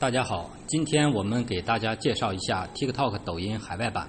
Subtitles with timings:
[0.00, 4.08] 大家好，今天我们给大家介绍一下 TikTok 抖音海外版。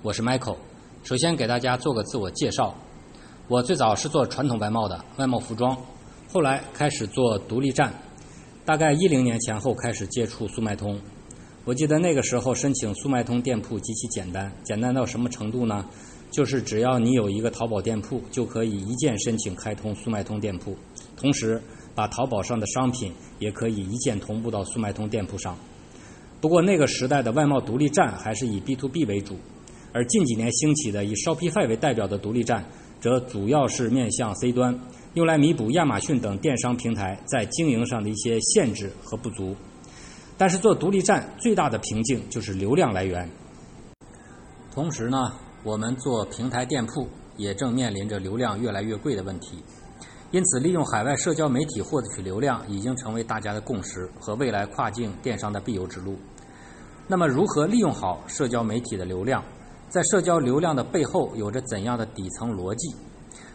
[0.00, 0.56] 我是 Michael，
[1.02, 2.74] 首先给大家做个自我介绍。
[3.46, 5.76] 我最早是做传统外贸的，外贸服装，
[6.32, 7.92] 后来开始做独立站，
[8.64, 10.98] 大概一零年前后开始接触速卖通。
[11.66, 15.84] 我记得那个时候申请速卖通店铺极其简单，简单到什么程度呢？
[16.30, 20.74] 就是只要你有一个淘宝店铺，就可以一键申请开通速卖通店铺，
[21.14, 21.62] 同时
[22.00, 25.54] 把淘宝上的商品也可以一键同步到速卖通店铺上。
[26.40, 29.36] 不过那个时代的外贸独立站还是以 B to B 为主，
[29.92, 32.64] 而近几年兴起的以 Shopify 为代表的独立站，
[33.02, 34.80] 则主要是面向 C 端，
[35.12, 39.54] 用来弥补亚马逊等电商平台在经营上的一些限制和不足。
[40.38, 43.28] 但是做独立站最大的瓶颈就是流量来源，
[44.72, 45.30] 同时呢。
[45.62, 47.06] 我们做平台店铺
[47.36, 49.62] 也正面临着流量越来越贵的问题，
[50.30, 56.16] 因此利用海外社交媒体获取流量已经成为大家的共识和未来跨境电商的必由之路。
[57.08, 59.42] 那么，如何利用好社交媒体的流量？
[59.88, 62.94] 在社交流量的背后有着怎样的底层逻辑？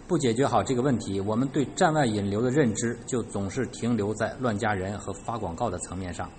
[0.06, 6.30] 不解决好这个问题，我们对站外引流的认知就总是停留在乱加人和发广告的层面上。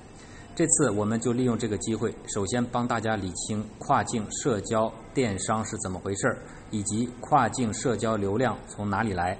[0.55, 6.39] 这次我们就利用这个机会，首先帮大家理清跨境社交电商是怎么回事儿，
[6.71, 9.39] 以及跨境社交流量从哪里来。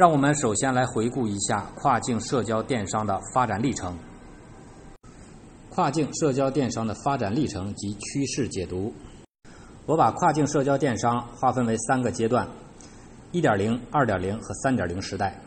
[0.00, 3.94] 让我们首先来回顾一下跨境社交电商的发展历程。
[5.68, 8.90] 跨境社交电商的发展历程及趋势解读。
[9.84, 12.48] 我把跨境社交电商划分为三个阶段
[13.32, 15.38] ：1.0、2.0和3.0时代。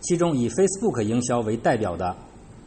[0.00, 2.16] 其中以 Facebook 营销为代表的。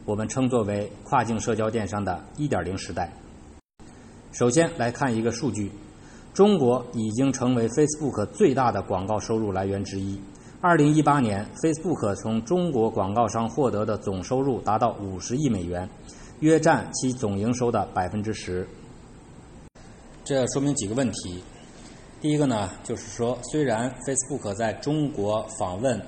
[0.04, 3.12] 我们称作为跨境社交电商的1.0时代。
[4.30, 5.72] 首先来看一个数据：
[6.32, 10.20] 中国已经成为 Facebook 最大的广告收入来源之一。
[10.62, 15.90] 2018年，Facebook 从中国广告商获得的总收入达到50亿美元，
[16.38, 18.64] 约占其总营收的百分之十。
[20.22, 21.42] 这说明几个问题。
[22.20, 26.00] 第一个呢，就是说，虽然 Facebook 在中国访问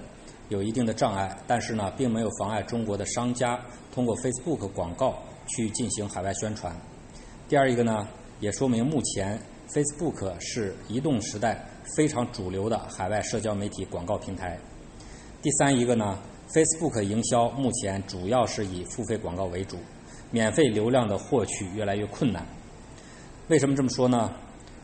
[0.51, 3.61] 有一定的障碍，但是呢，并没有妨碍中国的商家。
[3.93, 5.17] 通过 Facebook 广告
[5.49, 6.73] 去进行海外宣传。
[7.49, 8.07] 第二一个呢，
[8.39, 9.37] 也说明目前
[9.69, 11.65] Facebook 是移动时代
[11.97, 14.59] 非常主流的海外社交媒体广告平台。
[15.43, 16.19] 第三一个呢
[16.53, 19.77] ，Facebook 营销目前主要是以付费广告为主，
[20.31, 22.47] 免费流量的获取越来越困难。
[23.49, 24.33] 为什么这么说呢？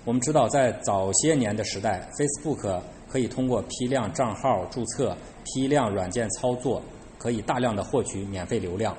[0.05, 6.83] 我们知道，在早些年的时代，Facebook 可以通过批量账号注册、批量软件操作。
[7.21, 8.97] 可以大量的获取免费流量，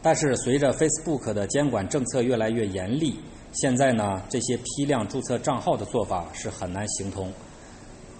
[0.00, 3.18] 但是随着 Facebook 的监管政策越来越严厉，
[3.54, 7.32] 现在呢，这些批量注册账号的做法是很难行通，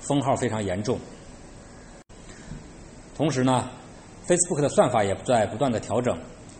[0.00, 0.98] 封号非常严重。
[3.16, 3.68] 同时呢
[4.26, 6.16] ，Facebook 的算法也在不断的调整，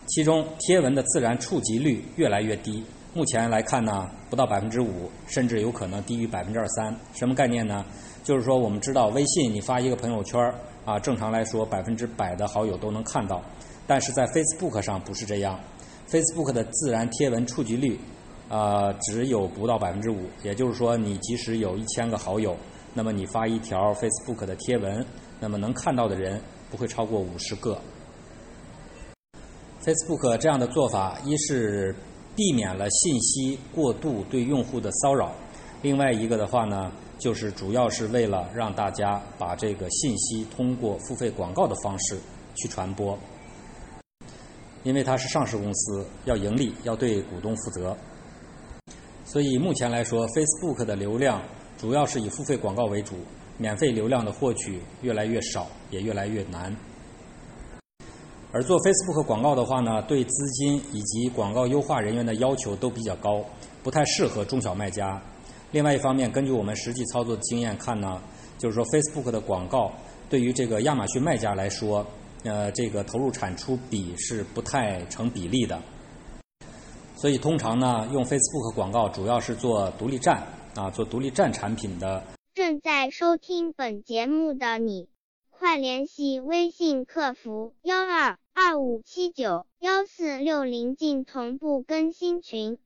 [0.07, 6.93] 其中贴文的自然触及率越来越低，目前来看呢，不到百分之五，甚至有可能低于百分之二三。
[7.13, 7.85] 什么概念呢？
[8.23, 10.53] 就是说，我们知道微信你发一个朋友圈
[10.83, 13.41] 啊，正常来说百分之百的好友都能看到，
[13.87, 15.59] 但是在 Facebook 上不是这样
[16.09, 17.99] ，Facebook 的自然贴文触及率，
[18.49, 20.27] 呃，只有不到百分之五。
[20.43, 22.55] 也就是说，你即使有一千个好友，
[22.93, 25.05] 那么你发一条 Facebook 的贴文，
[25.39, 27.79] 那么能看到的人不会超过五十个。
[29.83, 31.95] Facebook 这样的做法，一是
[32.35, 35.31] 避免了信息过度对用户的骚扰，
[35.81, 36.91] 另外一个的话呢。
[37.17, 42.19] 就是主要是为了让大家把这个信息通过付费广告的方式
[42.55, 43.17] 去传播，
[44.83, 47.95] 因为它是上市公司，要盈利，要对股东负责。
[49.35, 51.41] 所以目前来说，Facebook 的流量
[51.77, 53.17] 主要是以付费广告为主，
[53.57, 56.73] 免费流量的获取越来越少，也越来越难。
[58.53, 63.43] 而做 Facebook 广告的话呢，对资金以及广告优化人员的要求都比较高，
[63.83, 65.21] 不太适合中小卖家。
[65.73, 68.21] 另外一方面，根据我们实际操作的经验看呢，
[68.57, 69.91] 就是说 Facebook 的广告
[70.29, 72.07] 对于这个亚马逊卖家来说，
[72.43, 75.77] 呃，这个投入产出比是不太成比例的。
[77.25, 80.43] 所以通常呢，用 Facebook 广告主要是做独立站
[80.75, 82.23] 啊，做独立站产品的。
[82.53, 85.07] 正在收听本节目的你，
[85.49, 92.77] 快联系微信客服幺二二五七九幺四六零进同步更新群。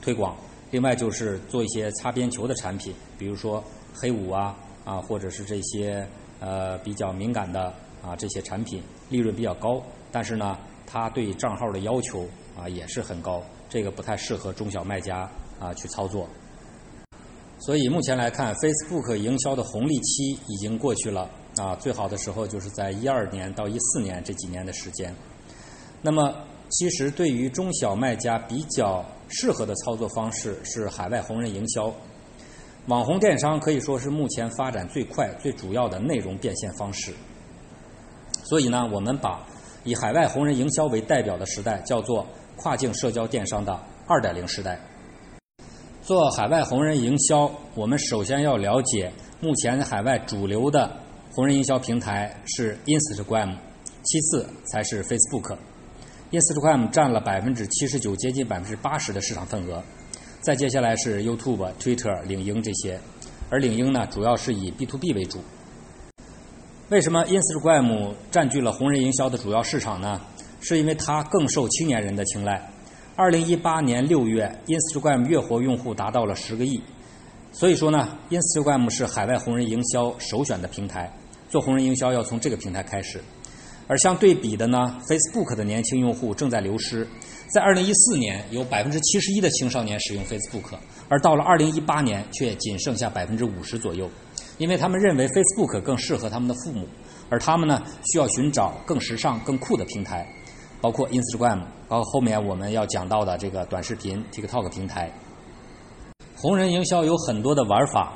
[0.00, 0.38] 推广。
[0.70, 3.62] 另外就是做一些擦边球的产品，比如说
[3.92, 4.56] 黑五啊
[4.86, 6.08] 啊，或者是这些
[6.40, 12.26] 呃比较敏感的啊这些产品，利润比较高，但是呢，它对账号的要求
[12.58, 13.42] 啊也是很高，
[13.72, 15.26] 这个不太适合中小卖家
[15.58, 16.28] 啊去操作。
[17.58, 25.14] 所以目前来看，Facebook 营销的红利期已经过去了啊，最好的时候就是在一二年到一四年这几年的时间。
[26.02, 26.34] 那么
[26.68, 31.90] 其实对于中小卖家比较适合的操作方式是海外红人营销。
[32.88, 37.14] 网红电商可以说是目前发展最快、最主要的内容变现方式。
[38.44, 39.46] 所以呢，我们把
[39.84, 42.26] 以海外红人营销为代表的时代叫做
[42.56, 44.78] 跨境社交电商的二点零时代。
[46.02, 50.90] 做海外红人营销，我们首先要了解目前海外主流的
[51.32, 53.56] 红人营销平台是 Instagram，
[54.02, 55.56] 其次才是 Facebook。
[56.32, 59.82] Instagram 占了百分之七十九，接近百分之八十的市场份额。
[60.40, 62.98] 再接下来是 YouTube、Twitter、领英这些，
[63.48, 65.38] 而领英呢，主要是以 B to B 为主。
[66.88, 70.20] 为什么 Instagram 占据了红人营销的主要市场呢？
[70.62, 72.70] 是因为它更受青年人的青睐。
[73.14, 76.80] 二零一八年六月，Instagram 月活用户达到了十个亿，
[77.52, 81.12] 所以说呢，Instagram 是海外红人营销首选的平台。
[81.50, 83.20] 做红人营销要从这个平台开始。
[83.86, 87.06] 而相对比的呢，Facebook 的年轻用户正在流失。
[87.48, 94.08] 在二零一四年，有百分之七十一的青少年使用 Facebook，而到了二零一八年，却仅剩下百分之五十左右，
[94.56, 96.86] 因为他们认为 Facebook 更适合他们的父母，
[97.28, 100.26] 而他们呢，需要寻找更时尚、更酷的平台，
[100.82, 105.10] 包括 Instagram，包括后面我们要讲到的这个短视频 TikTok 平台。
[106.36, 108.14] 红人营销有很多的玩法，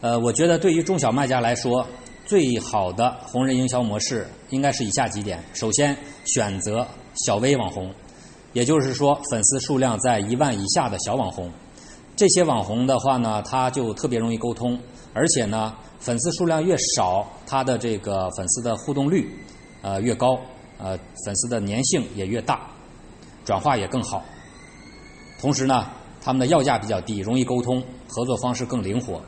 [0.00, 1.86] 呃，我觉得对于中小卖家来说，
[2.26, 6.84] 最好的红人营销模式应该是以下几点：首先，选择
[7.14, 7.94] 小微网红。
[8.54, 11.48] 也就是说，粉丝数量在一万以下的小网红，
[12.16, 14.76] 这些网红的话呢，他就特别容易沟通，
[15.12, 19.30] 而且呢，粉丝数量越少，他的这个粉丝的互动率
[19.82, 20.36] 呃越高，
[20.78, 22.68] 呃粉丝的粘性也越大，
[23.44, 24.24] 转化也更好。
[25.40, 25.90] 同时呢，
[26.20, 29.20] 他们的要价比较低，容易沟通，合作方式更灵活。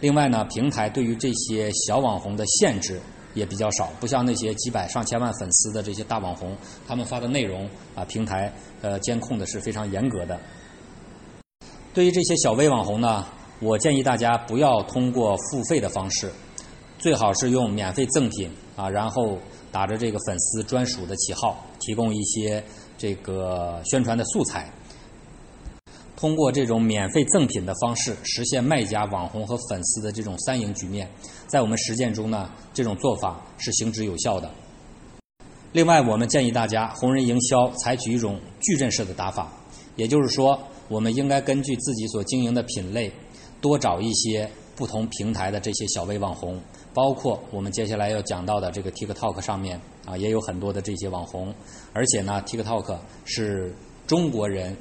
[0.00, 3.00] 另外呢，平台对于这些小网红的限制。
[3.32, 7.64] 也比较少，不像那些几百上千万粉丝的这些大网红，他们发的内容
[7.94, 8.52] 啊，平台
[8.82, 10.36] 呃监控的是非常严格的。
[11.94, 13.24] 对于这些小微网红呢，
[13.60, 16.28] 我建议大家不要通过付费的方式，
[16.98, 19.38] 最好是用免费赠品啊，然后
[19.72, 22.62] 打着这个粉丝专属的旗号，提供一些
[22.98, 24.70] 这个宣传的素材。
[26.16, 31.08] 通过这种免费赠品的方式，实现卖家、网红和粉丝的这种三赢局面，
[31.46, 34.50] 在我们实践中呢，这种做法是行之有效的。
[35.72, 39.50] 另外，我们建议大家，红人营销采取一种矩阵式的打法，
[39.96, 43.10] 也就是说，我们应该根据自己所经营的品类，
[43.60, 46.60] 多找一些不同平台的这些小微网红，
[46.94, 51.54] 包括我们接下来要讲到的这个 TikTok 上面啊，也有很多的这些网红，
[51.92, 53.74] 而且呢，TikTok 是
[54.06, 54.76] 中国人。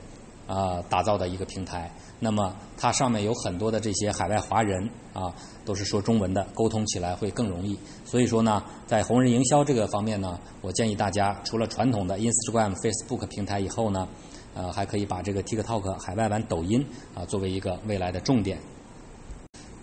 [0.50, 5.32] 啊，打造的一个平台，那么它上面有很多的这些海外华人啊，
[5.64, 7.78] 都是说中文的，沟通起来会更容易。
[8.04, 14.08] 所以说呢，在红人营销这个方面呢，我建议大家除了传统的 Instagram、Facebook 平台以后呢，
[14.56, 16.84] 呃，还可以把这个 TikTok 海外版抖音
[17.14, 18.58] 啊作为一个未来的重点。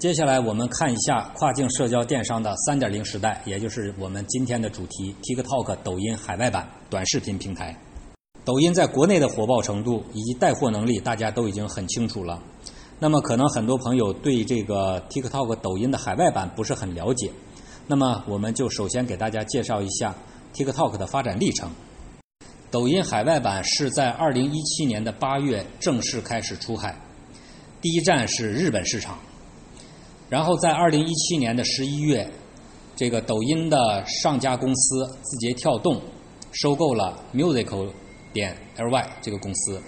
[0.07, 7.77] 接下来我们看一下跨境社交电商的三点零时代，也就是我们今天的主题 TikTok 抖音海外版短视频平台。
[8.45, 12.41] 抖音在国内的火爆程度以及带货能力，大家都已经很清楚了。
[13.01, 17.33] 那么，可能很多朋友对这个 TikTok 抖音的海外版不是很了解。
[17.89, 20.15] 那么，我们就首先给大家介绍一下
[20.55, 21.69] TikTok 的发展历程。
[22.71, 26.95] 抖音海外版是在2017年的8月正式开始出海，
[27.81, 29.19] 第一站是日本市场。
[30.29, 32.31] 然后在2017年的11月，
[32.95, 36.01] 这个抖音的上家公司字节跳动
[36.53, 37.89] 收购了 Musical。
[38.33, 39.81] 点 ly 这个公司，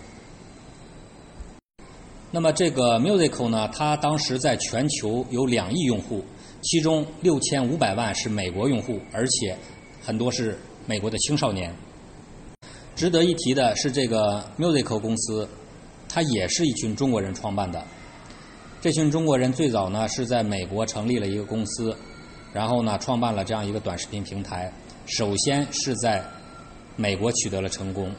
[2.31, 6.25] 那么这个 Musical 呢，它当时在全球有两亿用户，
[6.63, 9.55] 其中六千五百万是美国用户，而且
[10.03, 11.71] 很多是美国的青少年。
[12.97, 15.47] 值得一提的是，这个 Musical 公司，
[16.09, 17.85] 它也是一群中国人创办的。
[18.81, 21.97] 这群中国人最早呢是在美国成立了一个公司，
[22.53, 24.73] 然后呢创办了这样一个短视频平台，
[25.05, 26.25] 首先是在
[26.95, 28.13] 美国取得了成功。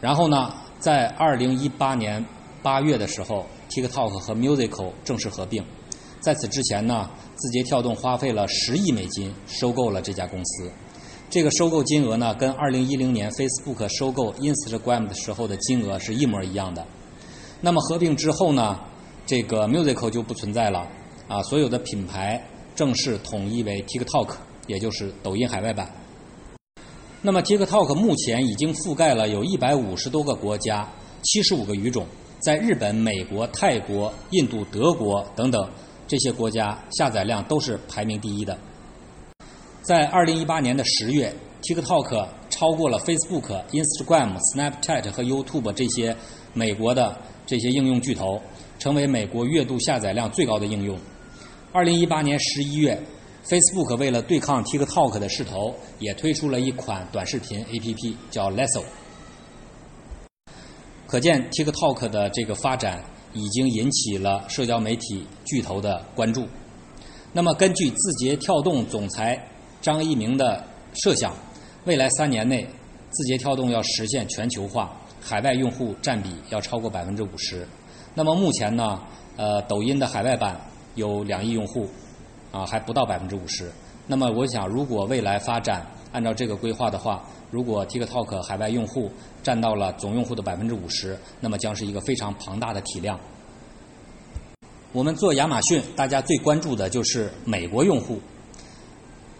[0.00, 2.24] 然后呢，在二零一八年
[2.62, 5.64] 八月的时候，TikTok 和 Musical 正式合并。
[6.20, 10.70] 在此之前呢，字节跳动花费了十亿美金收购了这家公司。
[11.28, 16.86] 这个收购金额呢，跟二零一零年 Facebook 收购 Instagram 的时候的金额是一模一样的。
[17.60, 18.78] 那么合并之后呢，
[19.26, 20.86] 这个 Musical 就不存在了
[21.28, 22.42] 啊，所有的品牌
[22.74, 24.34] 正式统一为 TikTok，
[24.66, 25.90] 也就是抖音海外版。
[27.22, 30.86] 那么，TikTok 目前已经覆盖了有一百五十多个国家，
[31.22, 32.06] 七十五个语种，
[32.40, 35.70] 在日本、美国、泰国、印度、德国等等
[36.06, 38.58] 这些国家下载量都是排名第一的。
[39.80, 46.14] 在二零一八年的十月，TikTok 超过了 Facebook、Instagram、Snapchat 和 YouTube 这些
[46.52, 47.16] 美国的
[47.46, 48.40] 这些应用巨头，
[48.84, 50.98] 成为美国月度下载量最高的应用。
[51.72, 53.02] 二零一八年十一月
[53.42, 58.82] ，Facebook 为了对抗 TikTok 的势头，也推出了一款短视频 APP，叫 Lasso。
[61.06, 66.46] 可见 TikTok 的这个发展已经引起了社交媒体巨头的关注。
[67.32, 69.48] 那么，根据字节跳动总裁
[69.80, 70.62] 张一鸣的
[71.02, 71.34] 设想，
[71.86, 72.68] 未来三年内，
[73.08, 77.66] 字节跳动要实现全球化，海外用户占比要超过百分之五十。
[78.14, 79.00] 那么目前呢，
[79.36, 80.60] 呃，抖音的海外版
[80.94, 81.88] 有两亿用户，
[82.52, 83.70] 啊，还不到百分之五十。
[84.06, 89.10] 那么我想，如果未来发展按照这个规划的话，如果 TikTok 海外用户
[89.42, 93.18] 占到了总用户的百分之五十，那么将是一个非常庞大的体量。
[94.92, 98.20] 我们做亚马逊，大家最关注的就是美国用户。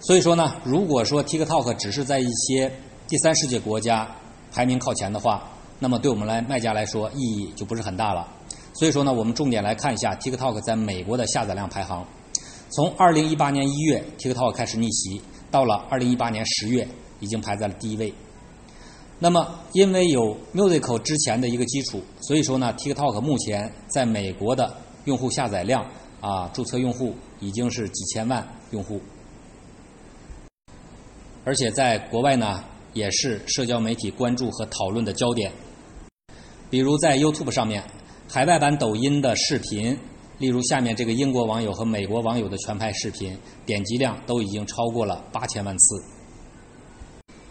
[0.00, 2.72] 所以说呢，如果说 TikTok 只是在一些
[3.06, 4.08] 第三世界国家
[4.50, 8.26] 排名靠前的话，那么对我们来卖家来说意义就不是很大了。
[8.74, 12.06] 所以说呢，我们重点来看一下 TikTok 在美国的下载量排行。
[12.70, 16.88] 从2018年1月 TikTok 开始逆袭，到了2018年10月，
[17.20, 18.12] 已经排在了第一位。
[19.20, 25.86] 那么，因为有 Musical 之前的一个基础，所以说呢，TikTok 目前在美国的用户下载量
[26.20, 29.00] 啊，注册用户已经是几千万用户，
[31.44, 35.52] 而且在国外呢，也是社交媒体关注和讨论的焦点。
[36.68, 37.84] 比如在 YouTube 上面，
[38.28, 39.96] 海外版抖音的视频，
[40.38, 46.02] 例如下面这个英国网友和美国网友的全拍视频，点击量都已经超过了八千万次。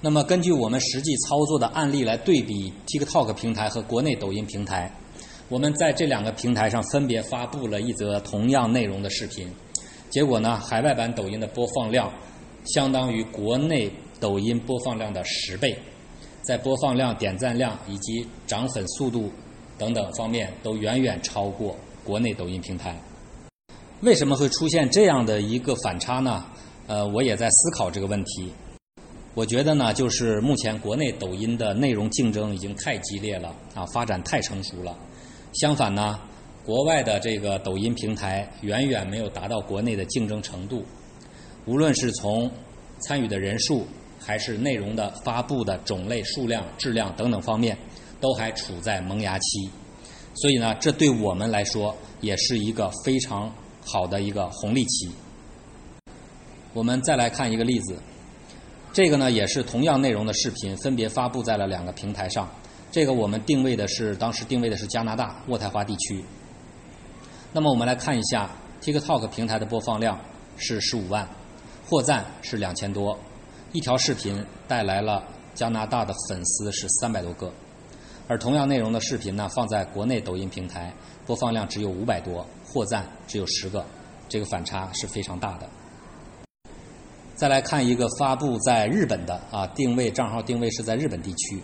[0.01, 4.92] 那么，根据我们实际操作的案例来对比 TikTok 平台和国内抖音平台。
[5.48, 9.48] 我们在这两个平台上分别发布了一则同样内容的视频，
[10.10, 12.12] 结果呢，海外版抖音的播放量
[12.65, 13.89] 相当于国内
[14.20, 15.77] 抖音播放量的十倍，
[16.42, 19.32] 在播放量、点赞量以及涨粉速度
[19.84, 21.75] 等等方面都远远超过
[22.06, 22.98] 国内抖音平台。
[24.00, 26.46] 为什么会出现这样的一个反差呢？
[26.88, 28.50] 呃，我也在思考这个问题。
[29.34, 34.98] 我觉得呢，就是目前国内抖音的内容竞争已经太激烈了啊，发展太成熟了。
[35.54, 36.18] 相反呢，
[36.63, 40.86] 国外的这个抖音平台远远没有达到国内的竞争程度，
[41.66, 42.50] 无论是从
[43.02, 43.86] 参与的人数，
[44.18, 47.78] 还是内容的发布的种类、数量、质量等等方面，
[48.24, 49.70] 都还处在萌芽期。
[50.36, 53.53] 所以呢，这对我们来说也是一个非常
[53.86, 55.12] 好的一个红利期。
[56.74, 57.98] 我们再来看一个例子，
[58.94, 62.50] 这个呢也是同样内容的视频，分别发布在了两个平台上。
[62.92, 66.24] 这个我们定位的是当时定位的是加拿大渥太华地区。
[67.51, 68.50] 那么我们来看一下
[68.82, 70.20] TikTok 平台的播放量
[70.58, 71.27] 是十五万，
[71.88, 73.20] 获赞是两千多，
[73.72, 77.53] 一条视频带来了加拿大的粉丝是三百多个，
[78.27, 80.94] 而同样内容的视频呢放在国内抖音平台
[81.25, 83.86] 播放量只有五百多，获赞只有十个，
[84.30, 85.70] 这个反差是非常大的。
[87.36, 91.62] 再来看一个发布在日本的啊定位账号定位是在日本地区。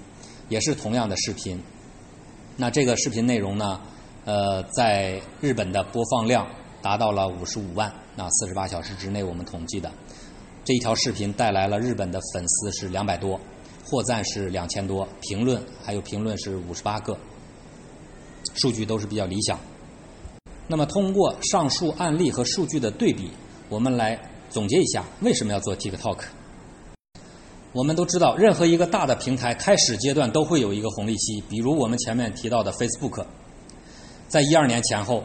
[0.49, 1.61] 也是同样的视频，
[2.57, 3.79] 那这个视频内容呢，
[4.25, 6.47] 呃，在日本的播放量
[6.81, 9.91] 达到了五十五万，那四十八小时之内我们统计的
[10.65, 13.39] 这一条视频带来了日本的粉丝是两百多，
[13.85, 17.17] 获赞是两千多，评论还有评论是五十八个，
[18.53, 19.59] 数据都是比较理想。
[20.67, 23.31] 那么通过上述案例和数据的对比，
[23.69, 24.19] 我们来
[24.49, 26.19] 总结一下为什么要做 TikTok。
[27.71, 33.25] 我们都知道，任何一个大的平台开始阶段都会有一个红利期，比如我们前面提到的 Facebook，
[34.27, 35.23] 在一二年前后，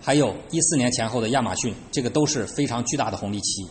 [0.00, 3.66] 还有一四年前后的亚马逊，这个都是非常巨大的红利期。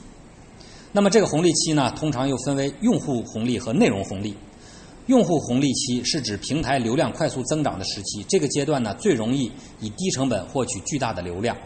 [0.96, 4.34] 那么这个红利期呢，通常又分为用户红利和内容红利。
[5.08, 11.58] 用户红利期是指平台流量快速增长的时期，这个阶段呢，最容易以低成本获取巨大的流量。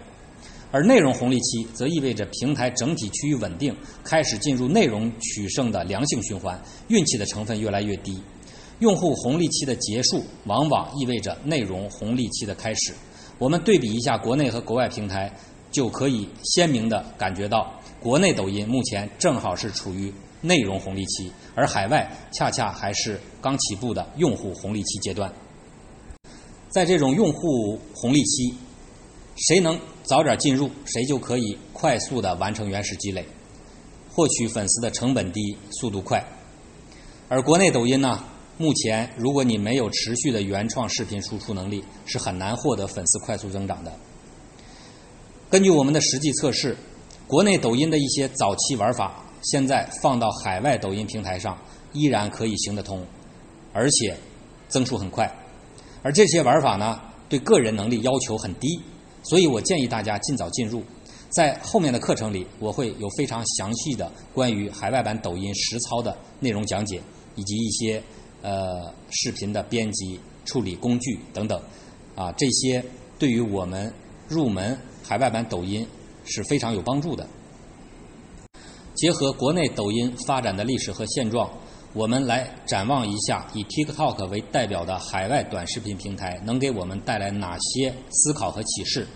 [0.71, 8.19] 而内容红利期则意味着平台整体趋于稳定，开始进入内容取胜的良性循环，运气的成分越来越低。
[8.79, 12.95] 用户红利期的结束，往往意味着内容红利期的开始。
[13.37, 15.31] 我们对比一下国内和国外平台，
[15.69, 25.33] 就可以鲜明地感觉到，国内抖音目前正好是处于内容红利期，而海外恰恰还是刚起步的用户红利期阶段。
[26.69, 28.53] 在这种用户红利期，
[29.35, 29.77] 谁能？
[30.03, 33.25] 早点进入，谁就可以快速的完成原始积累，
[34.09, 36.25] 获取粉丝的成本低、速度快。
[37.27, 38.23] 而国内抖音呢，
[38.57, 43.91] 目前如果你没有持续的原创视频输出能力，是很难获得粉丝快速增长的。
[45.49, 46.77] 根据我们的实际测试，
[47.29, 51.55] 国内抖音的一些早期玩法，现在放到海外抖音平台上，
[51.93, 53.05] 依然可以行得通，
[53.71, 54.17] 而且
[54.67, 55.31] 增速很快。
[56.01, 58.81] 而这些玩法呢，对个人能力要求很低，
[59.21, 60.81] 所以我建议大家尽早进入。
[61.29, 66.99] 在后面的课程里，我会有非常详细的关于海外版抖音实操的内容讲解，
[67.35, 68.01] 以及一些
[68.41, 71.61] 呃视频的编辑、处理工具等等。
[72.15, 72.83] 啊，这些
[73.19, 73.93] 对于我们
[74.27, 75.85] 入门海外版抖音
[76.29, 77.27] 是非常有帮助的。
[78.95, 81.49] 结合国内抖音发展的历史和现状，
[81.93, 89.07] 我们来展望一下以 TikTok 为代表的海外短视频平台能给我们带来哪些思考和启示。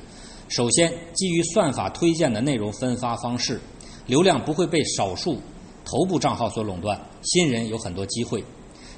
[0.47, 3.59] 首先，基于算法推荐的内容分发方式，
[4.05, 5.39] 流量不会被少数
[5.83, 8.43] 头部账号所垄断，新人有很多机会。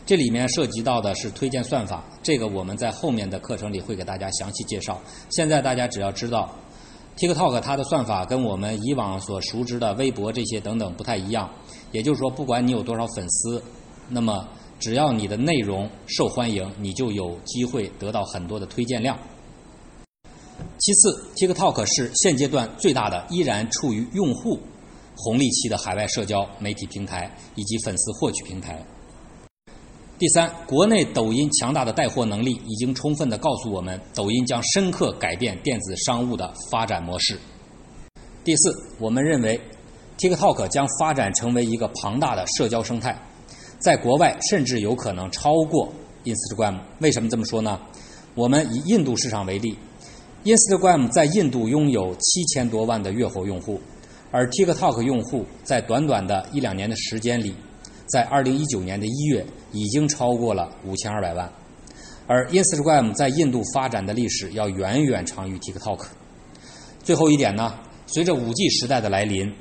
[0.06, 5.02] 这里面涉及到的是推荐算法，这个我们在后面的课程里会给大家详细介绍。
[5.30, 6.54] 现在大家只要知道
[7.18, 11.50] ，TikTok 它的算法跟我们以往所熟知的微博这些等等不太一样。
[11.92, 13.64] 也就是说，不管你有多少粉丝，
[14.10, 14.48] 那么
[14.80, 19.18] 只要你的内容受欢迎，你就有机会得到很多的推荐量。
[20.78, 24.60] 其次，TikTok 是现阶段最大的依然处于用户
[25.16, 28.86] 红利期的海外社交媒体平台以及粉丝获取平台。
[30.18, 37.38] 第三，国内抖音强大的带货能力已经充分的告诉我们，抖音将深刻改变电子商务的发展模式。
[38.42, 39.60] 第四，我们认为
[40.18, 43.14] TikTok 将发展成为一个庞大的社交生态，
[43.78, 45.92] 在国外甚至有可能超过
[46.24, 46.80] Instagram。
[47.02, 47.78] 为什么这么说呢？
[48.36, 49.78] 我们以印度市场为例。
[50.46, 53.82] Instagram 在印度拥有七千多万的月活用户，
[54.32, 57.54] 而 TikTok 用户在短短的一两年的时间里，
[58.08, 61.52] 在二零一九年的一月已经超过了五千二百万，
[62.28, 66.06] 而 Instagram 在印度发展的历史要远远长于 TikTok。
[67.04, 67.74] 最后一点呢，
[68.08, 69.54] 随着五 G 时代的来临，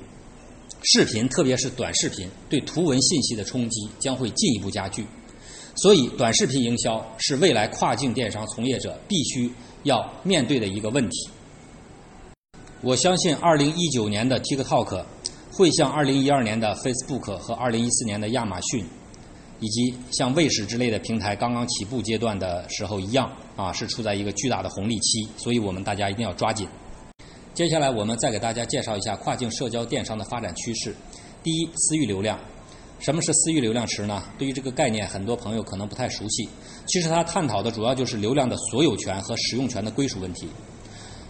[0.82, 5.06] 视频特别是短视频对图文信息的冲击将会进一步加剧，
[5.76, 9.52] 所以短视频营销是未来跨境电商从业者必须。
[9.84, 11.28] 要面对的一个问题，
[12.80, 15.04] 我相信二零一九年的 TikTok
[15.56, 18.84] 会像二零一二年的 Facebook 和二零一四年的亚马逊，
[19.60, 26.66] 以及像卫视之类的平台刚刚起步阶段的时候一样啊，是处在一个巨大的红利期，所以我们大家一定要抓紧。
[27.54, 30.92] 接下来我们再给大家介绍一下跨境社交电商的发展趋势。
[31.44, 32.36] 第一，私域流量。
[32.98, 34.24] 什么是私域流量池呢？
[34.36, 36.48] 对于这个概念，很多朋友可能不太熟悉。
[36.86, 40.48] 其实它探讨的主要就是流量的所有权和使用权的归属问题。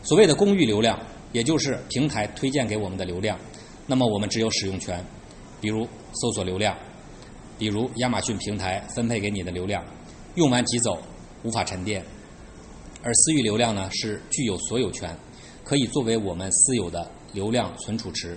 [0.02, 0.98] 所谓的公域流量，
[1.32, 3.38] 也就是平台推荐给我们的流量，
[3.87, 5.05] 那么我们只有使用权。
[5.61, 6.77] 比如搜索流量，
[7.59, 9.83] 比如亚马逊平台分配给你的流量，
[10.35, 10.99] 用完即走，
[11.42, 12.05] 无法沉淀。
[13.03, 15.16] 而私域流量呢，是具有所有权，
[15.64, 18.37] 可以作为我们私有的流量存储池。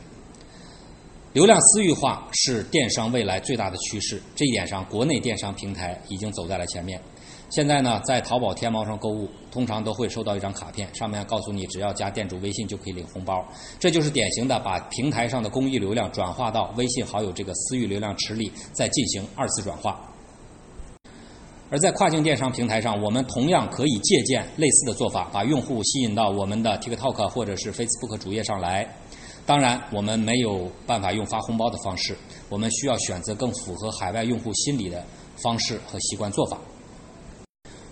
[1.34, 7.02] 流量私域化是电商未来最大的趋势，这一点上，国内电商平台已经走在了前面。
[7.50, 13.46] 现在呢，在淘宝、天猫上购物，通常都会收到一张卡片，上面告诉你只要加店主微信就可以领红包。
[13.80, 19.98] 这就是典型的把平台上的公益流量转化到微信好友这个私域流量池里，再进行二次转化。
[21.70, 28.94] 而在跨境电商平台上，我们同样可以借鉴类似的做法，把用户吸引到我们的 TikTok 或者是 Facebook 主页上来。
[29.46, 32.18] 当然，我们没有办法用发红包的方式，
[32.50, 35.02] 我们需要选择更符合海外用户心理的
[35.38, 36.58] 方式和习惯做法。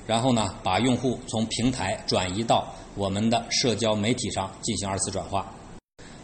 [0.07, 5.51] 然后呢，把用户从平台转移到我们的社交媒体上进行二次转化。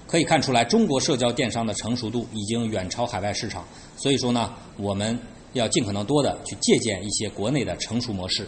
[0.08, 3.66] 可以看出来，中国社交电商的成熟度已经远超海外市场。
[3.98, 5.18] 所以说呢，我们
[5.54, 8.46] 要尽可能多的去借鉴一些国内的成熟模式。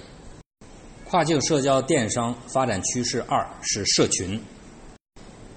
[1.09, 4.41] 跨境社交电商发展趋势二是社群。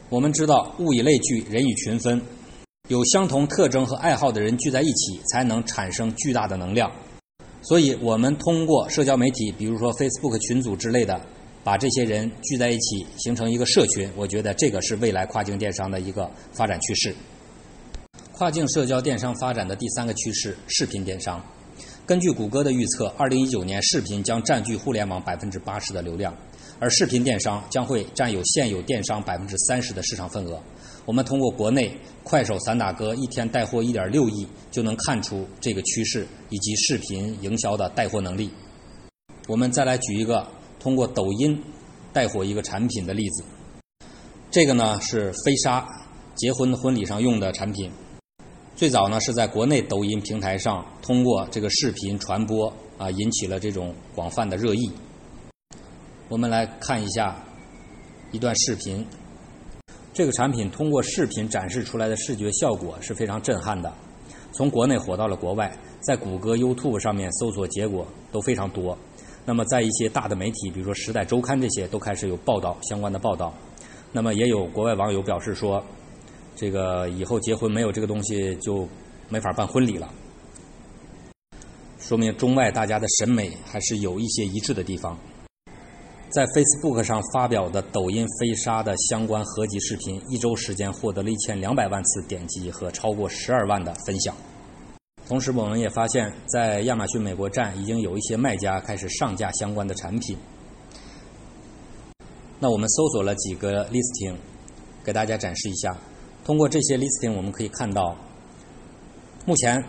[0.08, 2.22] 我们知道，物以类聚，人以群分，
[2.88, 6.92] 有相同特征和爱好的人聚在一起，才能产生巨大的能量。
[7.68, 11.20] 所以，我们通过社交媒体，比如说 Facebook 群组之类的，
[11.64, 14.08] 把这些人聚在一起，形成一个社群。
[14.14, 17.12] 我觉得这个是未来跨境电商的一个发展趋势。
[18.30, 21.44] 跨境社交电商发展的第三个趋势，视频电商。
[22.06, 26.32] 根据谷歌的预测，二零一九年视频将占据互联网百分之八十的流量。
[26.78, 30.62] 而视频电商将会占有现有电商百分之三十的市场份额。
[31.06, 38.50] 我们通过国内快手散打哥一天带货一点六亿，就能看出这个趋势以及视频营销的带货能力。
[39.46, 40.44] 我们再来举一个
[40.80, 41.62] 通过抖音
[42.12, 43.44] 带火一个产品的例子。
[44.50, 45.86] 这个呢是飞鲨
[46.34, 47.88] 结婚婚礼上用的产品，
[48.74, 54.90] 最早呢是在国内抖音平台上通过这个视频传播啊，引起了这种广泛的热议。
[56.28, 57.40] 我们来看一下
[58.32, 59.06] 一段视频。
[60.16, 63.92] 这个产品通过视频展示出来的视觉效果是非常震撼的。
[64.50, 68.96] 从国内火到了国外，在谷歌、YouTube 上面搜索结果都非常多。
[69.44, 73.52] 那么在一些大的媒体，比如说《时代周刊》这些，都开始有报道相关的报道。
[74.10, 75.84] 那么也有国外网友表示说，
[76.54, 78.88] 这个以后结婚没有这个东西就
[79.28, 80.10] 没法办婚礼了，
[81.98, 85.18] 说明中外大家的审美还是有一些一致的地方。
[86.36, 94.36] 在 Facebook 上发表的抖音飞沙的相关合集视频，一周时间获得了一千两百万次点击和超过十二万的分享。
[95.26, 100.36] 同时，我们也发现，在亚马逊美国站已经有一些卖家开始上架相关的产品。
[102.58, 104.34] 那我们搜索了几个 listing，
[105.02, 105.96] 给大家展示一下。
[106.44, 108.14] 通过这些 listing，我们可以看到，
[109.46, 109.82] 目前。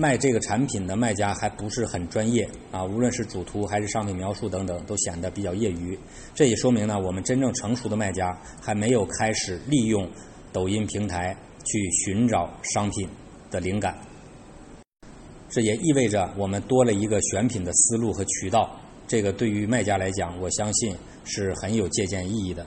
[0.00, 5.98] 卖这个产品的卖家还不是很专业啊，无论是主图还是商品描述等等，都显得比较业余。
[6.34, 10.08] 这也说明呢，我们真正成熟的卖家还没有开始利用
[10.54, 11.36] 抖音平台
[11.66, 13.06] 去寻找商品
[13.50, 13.94] 的灵感。
[15.50, 18.74] 这也意味着我们多了一个选品的思路和渠道。
[19.06, 22.64] 这个对于卖家来讲，我相信是很有借鉴意义的。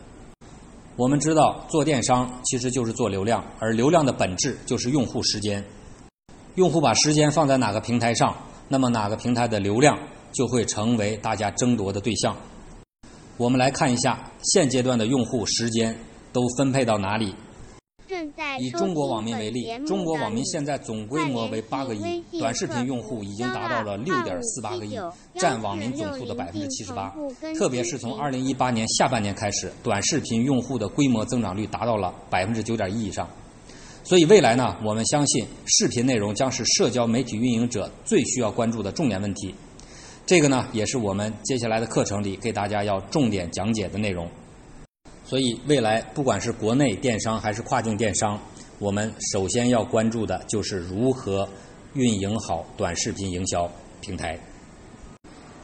[0.96, 5.64] 我们知道，做电商其实就是做流量，而流量的本质就是用户时间。
[6.56, 8.36] 用户把时间放在哪个平台上，
[8.68, 9.98] 那么哪个平台的流量
[10.32, 12.36] 就会成为大家争夺的对象。
[13.38, 15.98] 我们来看一下现阶段的用户时间
[16.32, 17.34] 都分配到哪里。
[18.60, 24.96] 以中国网民为例，中国网民现在总规模为八个亿，短视频用户已经达到了六点四八个亿，
[25.40, 27.12] 占网民总数的百分之七十八。
[27.58, 33.28] 特别是从二零一八年下半年开始，短视频用户的规模增长率达到了百分之九点一以上。
[34.04, 39.56] 所以未来呢，我们相信视频内容将是社交媒体运营者最需要关注的重点问题。
[40.26, 44.30] 这个呢，也是我们接下来的课程里给大家要重点讲解的内容。
[45.26, 48.40] 所以未来不管是国内电商还是跨境电商，
[48.78, 51.48] 我们首先要关注的就是如何
[51.94, 54.38] 运营好短视频营销平台。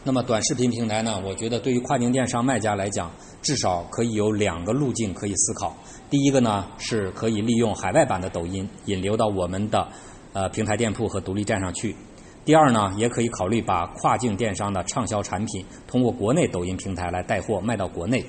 [0.09, 3.11] 那么短视频平台呢，我觉得对于跨境电商卖家来讲，
[3.43, 5.77] 至少可以有两个路径可以思考。
[6.09, 9.87] 第一个呢，是可以利用海外版的抖音引流到我们的
[10.33, 11.95] 呃平台店铺和独立站上去。
[12.43, 18.25] 第二呢，也可以考虑把跨境电商的畅销产品通过国内抖音平台来带货卖到国内。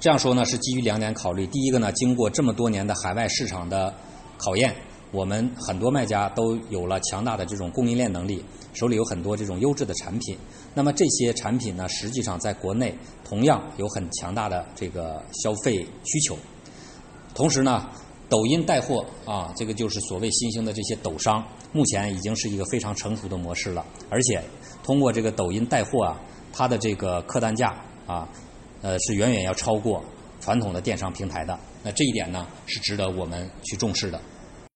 [0.00, 1.46] 这样说呢，是基于两点考虑。
[1.46, 3.94] 第一个呢，经过这么多年的海外市场的
[4.36, 4.74] 考验，
[5.12, 10.36] 我们很多卖家都有了强大的这种供应链能力，手里有很多这种优质的产品。
[10.74, 12.92] 那么这些产品呢，实际上在国内
[13.24, 16.36] 同样有很强大的这个消费需求。
[17.32, 17.88] 同时呢，
[18.28, 23.84] 抖音带货啊，这个就是所谓新兴的这些抖商，目前已经是一个非常成熟的模式了。
[24.10, 24.42] 而且
[24.82, 26.20] 通过这个抖音带货啊，
[26.52, 27.74] 它的这个客单价
[28.06, 28.28] 啊，
[28.82, 30.04] 呃，是远远要超过
[30.40, 31.58] 传统的电商平台的。
[31.82, 34.20] 那这一点呢，是值得我们去重视的。